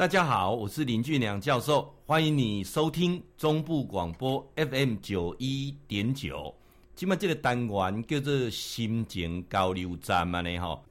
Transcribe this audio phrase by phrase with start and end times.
[0.00, 6.54] 大家好，我是林俊良教授，欢迎你收听中部广播 FM 九一点九。
[6.96, 10.82] 今麦这个单元叫做心情交流站嘛呢吼，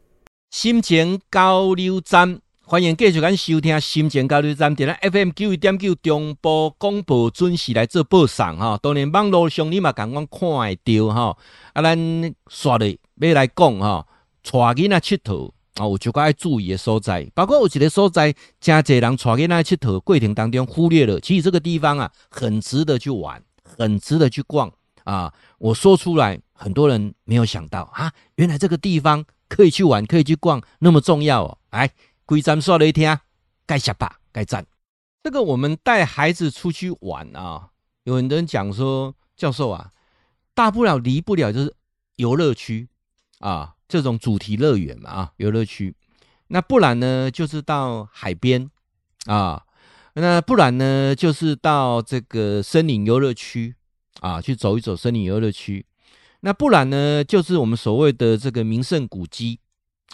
[0.51, 8.77] 心情交流站，欢迎继续咱收听心情交流站，点咱 FM 九一点九中部广播准时来做播送哈。
[8.79, 11.37] 当然网络上你嘛刚刚看会到哈，
[11.73, 14.05] 啊，咱刷的要来讲哈，
[14.43, 15.51] 带囡仔佚佗。
[15.79, 24.69] 啊，有就该爱注意的所在，包括有一个所在，真侪人带囡仔佚佗过程当中忽略了，其实这个地方啊，很值得去玩，很值得去逛
[25.05, 25.33] 啊。
[25.57, 31.57] 我说出来，很多人没有想到啊，原来这个地方可以去玩，可以去逛，那么重要哦。
[31.71, 31.89] 来，
[32.25, 33.17] 规站说了一天，
[33.65, 34.65] 该下吧，该站。
[35.23, 37.69] 这个我们带孩子出去玩啊，
[38.03, 39.91] 有很多人讲说，教授啊，
[40.53, 41.73] 大不了离不了就是
[42.17, 42.89] 游乐区
[43.39, 43.75] 啊。
[43.89, 45.93] 这种主题乐园嘛，啊，游乐区，
[46.47, 48.69] 那不然呢，就是到海边
[49.25, 49.65] 啊，
[50.13, 53.75] 那不然呢，就是到这个森林游乐区
[54.21, 55.85] 啊，去走一走森林游乐区，
[56.41, 59.59] 那不然呢，就是我们所谓的这个名胜古迹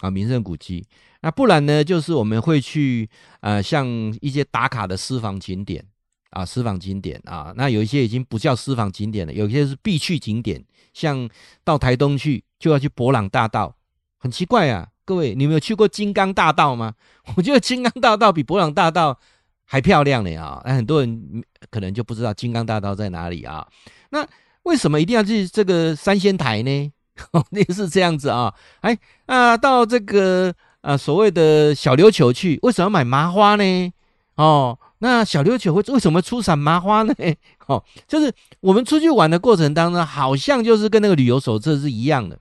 [0.00, 0.86] 啊，名胜古迹，
[1.20, 3.08] 那不然呢，就是我们会去
[3.40, 3.86] 呃，像
[4.20, 5.84] 一些打卡的私房景点
[6.30, 11.28] 啊，私房景点啊，那有一些已经不叫私房景点了，有一些是必去景点，像
[11.64, 12.44] 到台东去。
[12.58, 13.76] 就要去博朗大道，
[14.16, 14.88] 很奇怪啊！
[15.04, 16.94] 各位，你们有去过金刚大道吗？
[17.36, 19.20] 我觉得金刚大道比博朗大道
[19.66, 20.62] 还漂亮呢啊！
[20.64, 23.68] 那很多人可能就不知道金刚大道在哪里啊？
[24.08, 24.26] 那
[24.62, 26.92] 为什么一定要去这个三仙台呢？
[27.52, 28.54] 那是这样子啊！
[28.80, 33.92] 哎啊，到这个啊所谓的小琉球去，为什么要买麻花呢？
[34.36, 37.14] 哦，那小琉球会为什么出产麻花呢？
[37.66, 42.38] 哦，就是我们出去玩的过程当中，好像就是跟那个旅游手册是一样的。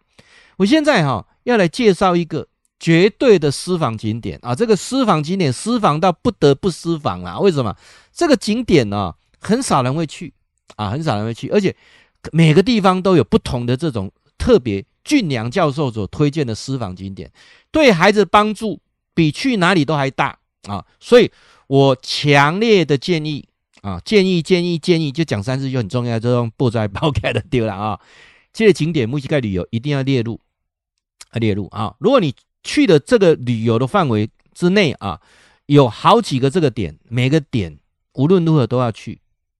[0.58, 2.48] 我现在哈要来介绍一个
[2.80, 4.56] 绝对的私房景点啊！
[4.56, 7.40] 这个私房景点私房到不得不私房啊！
[7.40, 7.76] 为什么？
[8.14, 10.34] 这个景点呢，很少人会去
[10.76, 11.76] 啊，很少人会去，而且
[12.32, 14.86] 每个地方都有不同的这种特别。
[15.04, 17.32] 俊良教授所推荐的私房景点，
[17.70, 18.82] 对孩子帮助
[19.14, 20.84] 比去哪里都还大啊！
[21.00, 21.32] 所以
[21.68, 23.48] 我强烈的建议
[23.82, 28.00] 啊，建议建议建议，就讲三次就很重要，这种不在包开的丢了啊！
[28.54, 30.40] 这个景点目前盖旅游一定要列入
[31.30, 31.40] 啊。
[31.40, 31.96] 列入啊！
[32.00, 32.34] 如果你
[32.64, 35.20] 去的这个旅游的范围之内啊，
[35.66, 37.78] 有好几个这个点，每个点
[38.14, 39.20] 无论如何都要去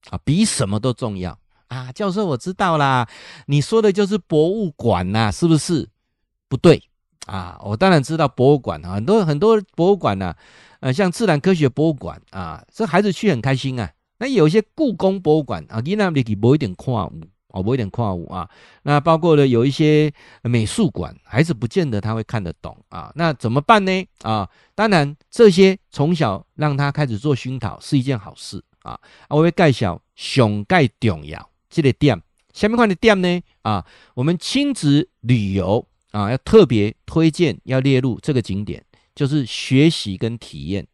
[0.10, 1.92] 啊，比什么都重要啊！
[1.92, 3.08] 教授，我知道啦，
[3.48, 5.90] 你说的就是博物馆呐，是不是？
[6.48, 6.82] 不对
[7.26, 7.60] 啊！
[7.64, 10.36] 我当然知道博物馆啊，很多很多博物馆呐，
[10.80, 13.92] 呃，像自然科学博物馆啊，这孩子去很开心啊。
[14.20, 18.50] 那有一些故宫博物馆啊，你那里去无一点看哦，我有点跨物啊，
[18.84, 24.06] 那包括了有一些美术馆，孩子不见得他会看得懂啊，那怎么办呢？
[24.24, 29.00] 啊，当然这些从小让他开始做熏陶是一件好事啊。
[29.30, 32.22] 我会介绍熊盖重要这个点，
[32.54, 33.86] 下面看的点呢啊，
[34.16, 35.88] 我们亲子旅游
[36.18, 38.84] 啊要特别推荐要列入这个景点，
[39.14, 40.88] 就是学习跟体验。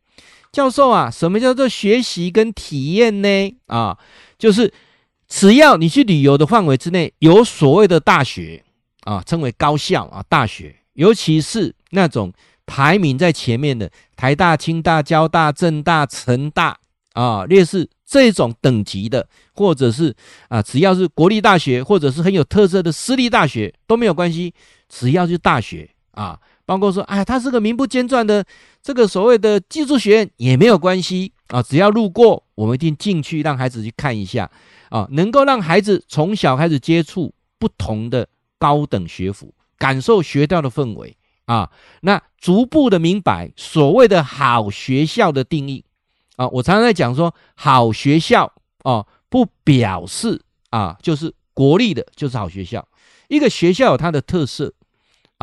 [0.51, 3.55] 教授啊，什么叫做学习跟体验呢？
[3.67, 3.97] 啊，
[4.37, 4.73] 就是。
[5.33, 8.61] 只要你去旅游的范围之内有所谓的大学
[9.05, 12.33] 啊，称为高校啊，大学，尤其是那种
[12.65, 16.77] 排名在前面的台大、清大、交大、政大、成大
[17.13, 20.13] 啊，类似这种等级的，或者是
[20.49, 24.53] 啊，只要是国立大学，或者是很有特色的私立大学都没有关系，
[24.91, 28.45] 只要是大学啊，包括说，哎，他是个名不见传的
[28.83, 34.51] 这个所谓的技术学院也没有关系啊，只要路过，我们一定进去让孩子去看一下。
[34.89, 41.15] 啊，能够让孩子从小开始接触不同的高等学府，感受学校的氛围
[41.45, 41.71] 啊，
[42.01, 45.85] 那逐步的明白所谓的好学校的定义
[46.35, 46.45] 啊。
[46.49, 48.51] 我常常在讲说，好学校
[48.83, 50.41] 啊，不表示
[50.71, 52.85] 啊，就是国立的，就是好学校。
[53.29, 54.73] 一个学校有它的特色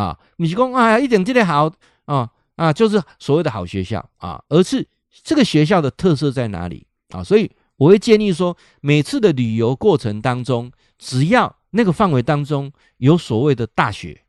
[0.01, 1.73] 啊，你是说啊，一点这里好
[2.05, 4.87] 啊啊，就是所谓的好学校啊，而是
[5.25, 7.25] 这个学校的特色在哪里啊？
[7.25, 7.51] 所以。
[7.79, 14.21] 我会建议说，每次的旅游过程当中，只要那个范围当中有所谓的大学，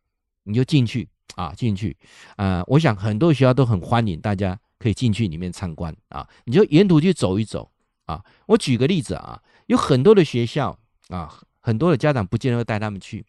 [0.43, 1.97] 你就进去啊，进去
[2.35, 2.63] 啊。
[2.67, 7.71] 我想很多学校都很欢迎大家可以进去里面参观啊，你就沿途去走一走
[8.05, 8.23] 啊。
[8.45, 10.77] 我举个例子啊，有很多的学校
[11.07, 13.25] 啊，很多的家长不见得会带他们去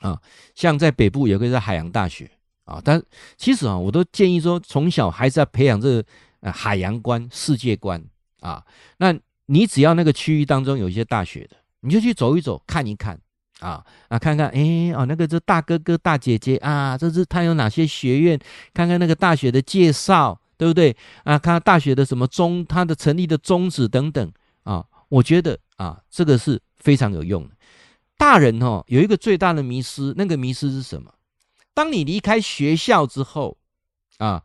[0.00, 0.20] 啊。
[0.54, 2.30] 像在北部有个叫海洋大学
[2.64, 3.02] 啊，但
[3.38, 8.04] 其实啊，我都建议说，从小孩子要培养这个海洋观、世界观
[8.40, 8.64] 啊，
[8.98, 9.16] 那。
[9.52, 13.18] 你只要那个区域当中有一些大学的，你就去走一走，看一看
[13.58, 18.38] 啊啊，看看哎哦，那个这大哥哥大姐姐啊，这是他有哪些学院？
[18.72, 21.36] 看看那个大学的介绍，对不对啊？
[21.36, 24.32] 看大学的什么宗，它的成立的宗旨等等
[24.62, 27.50] 啊，我觉得啊，这个是非常有用的。
[28.20, 31.10] 大人哦，有一个最大的迷失，那个迷失是什么？
[31.72, 33.56] 当你离开学校之后
[34.18, 34.42] 啊，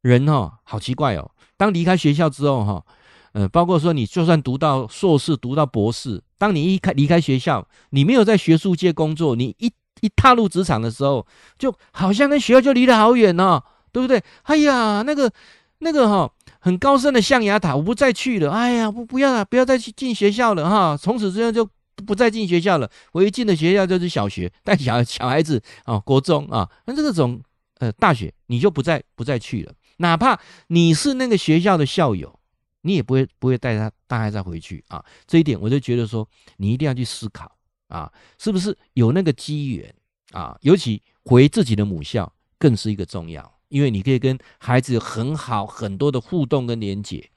[0.00, 1.30] 人哦，好奇怪哦。
[1.56, 2.84] 当离开学校之后哈，
[3.30, 11.24] 呃，包括说你就算读到硕士，读到博士，当你一开离开学校，你没有在学术界工作，你一一踏入职场的时候，
[11.56, 14.20] 就好像跟学校就离得好远哦，对不对？
[14.42, 15.30] 哎呀，那个
[15.78, 16.28] 那个哈，
[16.58, 18.50] 很高深的象牙塔，我不再去了。
[18.50, 21.68] 哎呀，不不要了，不要再去进学校了哈，从此之后就
[22.02, 22.90] 不再进学校了。
[23.12, 27.40] 唯一进的学校就是小学， 带小小孩子啊，国中啊，那这种
[27.78, 29.72] 呃大学你就不再不再去了。
[29.98, 32.38] 哪怕你是那个学校的校友，
[32.80, 35.04] 你也不会不会带他带孩子回去啊。
[35.26, 37.56] 这一点我就觉得说，你一定要去思考
[37.88, 39.94] 啊，是不是有那个机缘
[40.32, 40.58] 啊？
[40.62, 47.30] 尤其回自己的母校，更是一个重要，因为你可以跟孩子很好很多的互动跟连接。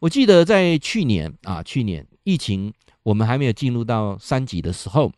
[0.00, 5.12] 我记得在去年啊，去年疫情我们还没有进入到三级的时候，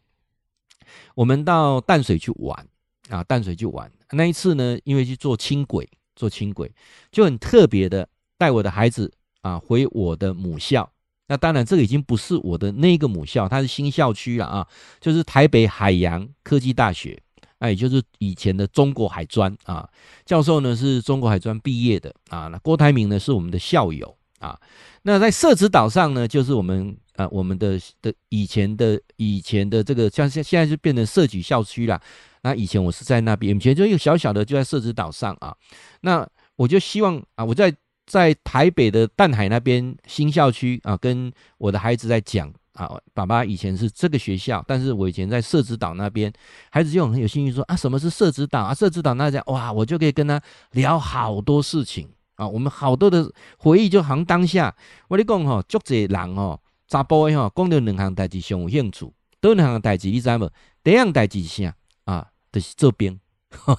[1.14, 2.66] 我们到淡水去玩
[3.08, 3.90] 啊，淡水去玩。
[4.12, 5.88] 那一次呢，因为去做轻轨。
[6.16, 6.72] 做轻轨
[7.10, 8.08] 就很特别的
[8.38, 10.88] 带我的孩子啊回我的母校，
[11.26, 14.64] 那当然这个已经不是我的那个母校，它是新校区了啊，
[15.00, 17.20] 就是台北海洋科技大学，
[17.58, 19.90] 那也就是以前的中国海专啊，
[20.24, 24.56] 教授呢是中国海专毕业的啊，那郭台铭呢是我们的校友啊，
[25.02, 32.00] 那在社子岛上呢就是我们啊我们的的以前的以前的这个像现现在就变成社举校区了。
[32.42, 35.56] 那以前我是在那边，以前就一个小小的就在社子岛上啊。
[36.02, 37.74] 那我就希望啊，我在
[38.04, 46.30] 在台北的淡海那边新校区啊，跟我的孩子在讲啊，爸爸以前是这个学校，但是我以前在社子岛那边，
[46.70, 48.74] 孩子就很有兴趣说啊，什么是社子岛啊？
[48.74, 50.38] 社子岛那讲哇，我就可以跟他
[50.72, 54.76] 聊好多事情啊，我们好多的回忆就好像当下。
[55.08, 56.60] 我跟你讲吼，足侪人哦，
[56.94, 60.48] 查甫的吼，讲到两项代志上有兴趣，都两项代志你知无？
[60.84, 61.74] 第一样代志是啥
[62.04, 62.28] 啊？
[62.52, 63.18] 就是这边，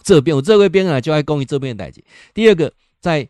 [0.03, 2.03] 这边我这位边啊，就爱讲于这边的代志。
[2.33, 3.25] 第二个，在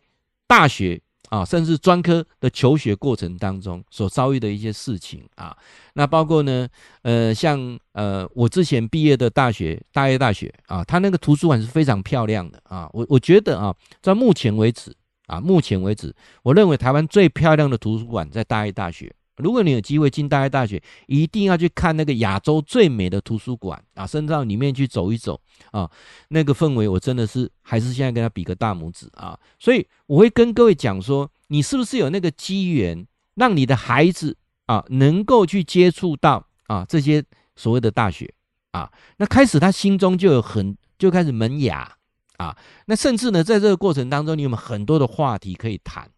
[0.48, 5.56] 大学啊，甚至专科的求学过程当中所遭遇的一些事情啊，
[5.94, 6.68] 那包括呢，
[7.02, 12.90] 呃，像呃，我之前毕业的大学，大业大学啊，它那个图书馆是非常漂亮的啊。
[12.92, 13.72] 我我觉得啊，
[14.02, 14.92] 在目前为止
[15.28, 16.12] 啊，目前为止，
[16.42, 19.14] 我认为台湾最漂亮的图书馆在大业大学。
[19.36, 25.40] 如果你有机会进大业大学，一定要去看那个亚洲最美的图书馆啊，甚至到里面去走一走
[25.70, 25.90] 啊，
[26.28, 29.38] 那个氛围我真的是还是现在跟他比个大拇指啊。
[29.58, 34.36] 所以我会跟各位讲说，你是不是有那个机缘，让你的孩子
[34.66, 37.22] 啊能够去接触到啊这些
[37.54, 38.32] 所谓的大学
[38.70, 41.96] 啊，那开始他心中就有很就开始萌芽
[42.38, 42.56] 啊，
[42.86, 46.10] 那甚至呢在这个过程当中，你有没有很多的话题可以谈？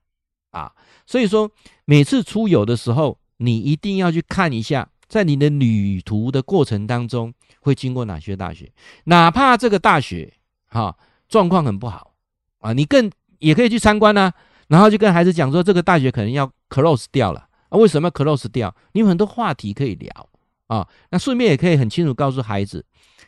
[0.50, 0.72] 啊，
[1.06, 1.50] 所以说
[1.84, 8.72] 每次出游的时候，你一定要去看一下，在你的旅途的过程当中会经过哪些大学，
[9.04, 10.32] 哪怕这个大学
[10.66, 10.96] 哈
[11.28, 12.14] 状况很不好
[12.60, 14.32] 啊，你更也可以去参观啊，
[14.68, 18.74] 然后就跟孩子讲说，这个大学可能要 close 掉了啊，为什么 close 掉？
[18.92, 20.28] 你有很多话题可以聊
[20.66, 22.84] 啊，那顺便也可以很清楚告诉孩子，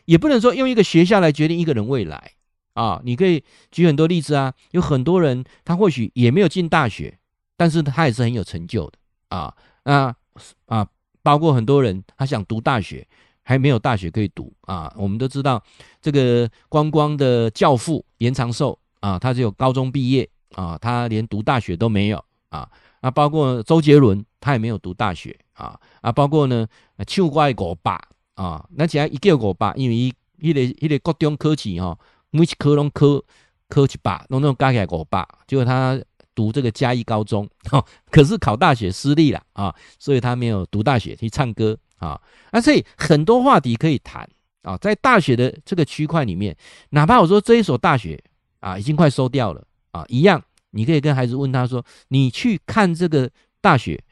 [0.07, 2.33] 也不能说用一个学校来决定一个人未来。
[2.81, 7.19] 啊，你可以举很多例子啊，有很多人他或许也没有进大学，
[7.55, 8.93] 但是他也是很有成就的
[9.37, 9.55] 啊。
[9.85, 10.17] 那
[10.65, 10.89] 啊，
[11.23, 13.07] 包括很多人他想读大学，
[13.43, 14.91] 还没有大学可以读啊。
[14.97, 15.63] 我们都知道
[16.01, 22.67] 这个光光的教父严长寿啊，他只有高中毕业啊，他连读大学都没有啊。
[23.03, 25.79] 啊，包括周杰伦，他也没有读大学啊。
[26.01, 26.67] 啊，包括呢，
[27.07, 28.01] 唱歌的五爸
[28.37, 31.99] 啊，那既然一叫五爸，因为一一个一个国中科技哈。
[32.31, 33.23] 每次科拢科
[33.69, 36.01] 科一百，弄那种加起来五百，结果他
[36.35, 42.21] 读这个嘉义高中，哈 可是考大学失利了啊，所以他没有读大学去唱歌啊，
[42.51, 44.29] 啊，所以很多话题可以谈
[44.63, 46.57] 啊，在大学的这个区块里面，
[46.91, 48.23] 哪怕我说这一所大学
[48.61, 54.03] 啊已经快收掉了啊，一样你可以跟孩子问他说，你去看这个大学，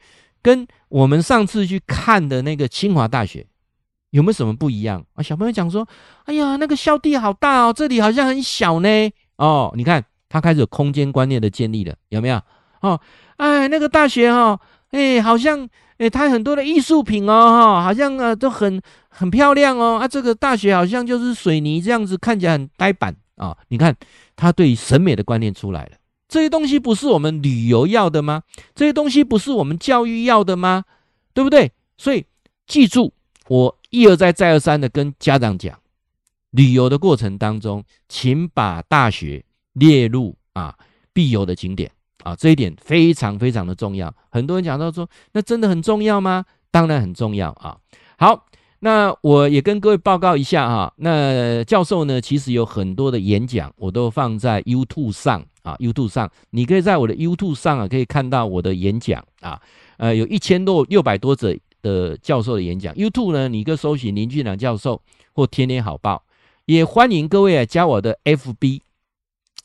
[0.41, 3.45] 跟我们上次去看的那个清华大学。
[4.11, 5.21] 有没有什么不一样啊？
[5.21, 5.87] 小朋友讲说
[6.25, 8.89] ：“哎呀，那个校地好大哦，这里好像很小呢。”
[9.37, 12.41] 哦，你看他开始有空间观念的建立了，有没有？
[12.81, 12.99] 哦，
[13.37, 14.59] 哎，那个大学哈、哦，
[14.91, 19.99] 哎，好像哎，它很多的艺术品哦，哈，好像啊都很很漂亮哦。
[20.01, 23.95] 啊，这个大学好像就是水泥这样子，看起来很呆板啊、你看
[24.35, 25.91] 他对审美的观念出来了，
[26.27, 28.43] 这些东西不是我们旅游要的吗？
[28.75, 30.83] 这些东西不是我们教育要的吗？
[31.33, 31.71] 对不对？
[31.97, 32.25] 所以
[32.67, 33.13] 记住
[33.49, 33.75] 我。
[33.91, 35.75] 一而再，再而三的跟家长讲，
[36.51, 40.75] 旅游的过程当中，请把大学列入啊
[41.11, 41.91] 必游的景点
[42.23, 44.13] 啊，这一点非常非常的重要。
[44.29, 46.45] 很多人讲到说，那真的很重要吗？
[46.69, 47.75] 当然很重要啊。
[48.19, 48.45] 好，
[48.81, 59.59] 那我也跟各位报告一下哈，那教授呢，其实有很多的演讲，我都放在 YouTube 上啊，YouTube 上，你可以在我的 YouTube 上啊，可以看到我的演讲啊，
[59.97, 62.93] 呃，有一千多六百多则的教授的演讲。
[62.95, 65.01] YouTube 呢，你可搜寻林俊良教授
[65.33, 66.23] 或天天好报，
[66.65, 68.81] 也欢迎各位啊加我的 FB。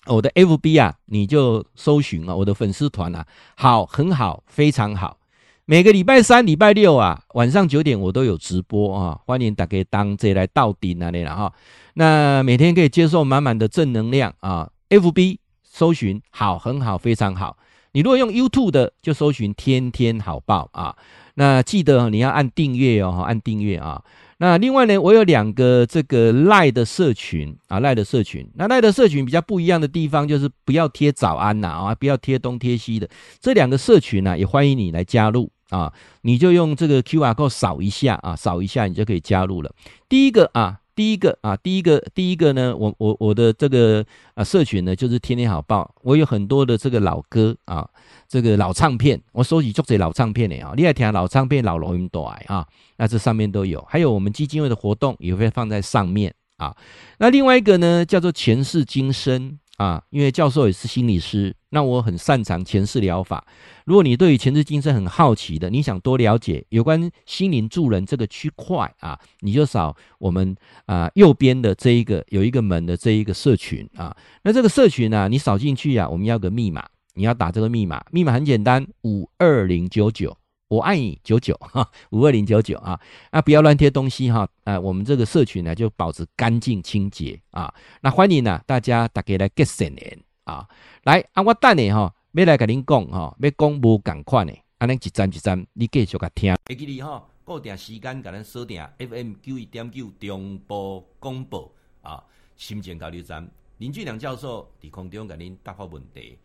[0.07, 5.19] 我的 FB 啊，你就搜寻啊，我的粉丝团啊，好，很好，非常好。
[5.65, 11.51] 每个礼拜三、礼拜六啊，晚上九点我都有直播啊，欢迎大家当这来到顶那里了哈。
[11.95, 14.71] 那每天可以接受满满的正能量啊。
[14.91, 17.57] FB 搜寻好，很好，非常好。
[17.93, 20.95] 你如果用 YouTube 的，就搜寻天天好报啊。
[21.35, 24.03] 那记得你要按订阅哦，按订阅啊。
[24.39, 28.47] 那另外呢，我有两个这个赖的社群啊，赖的社群。
[28.55, 33.09] 那赖的社群比较不一样的地方，就是不要贴早安呐啊，不要贴东贴西的。
[33.41, 35.93] 这两个社群呢，也欢迎你来加入啊。
[36.23, 39.73] 你就用这个 QR code 扫一下啊，扫一下你就可以加入了。
[40.09, 40.81] 第一个啊。
[40.95, 45.95] 第一个啊，第一个，第一个呢，我我我的这个啊社群呢，就是天天好报。
[46.03, 47.89] 我有很多的这个老歌啊，
[48.29, 53.85] 这个老唱片，我收集足些老唱片的啊，你爱听老唱片、老录音带啊，那这上面都有。
[53.89, 56.77] 还有我们基金会的活动也会放在上面啊。
[57.19, 59.59] 那另外一个呢，叫做前世今生。
[59.77, 63.45] 啊，因为教授也是心理师，那我很擅长前世疗法。
[63.85, 74.17] 如果你对于前世今生很好奇的，你想多了解有关心灵助人这个区块啊，你就扫我们啊右边的这一个有一个门的这一个社群啊。
[74.43, 80.37] 那这个社群呢，你扫进去啊，我们要个密码，你要打这个密码，密码很简单，五二零九九。
[80.69, 82.99] 我爱你九九哈，五二零九九啊，
[83.31, 90.67] 啊不要乱贴东西哈，啊，我们这个社群呢就保持干净清洁啊，那欢迎呢大家大家来结善缘啊，
[91.05, 96.57] 来啊我等你哈，要来跟您讲哈，要讲无共款的，啊，恁一站一站，你继续个听。
[96.67, 102.25] 会记你哈，固定时间给咱锁定 FM 九一点九中波广播啊，
[102.57, 103.47] 心情交流站
[103.79, 106.39] 林俊良教授伫空中给您答复问题。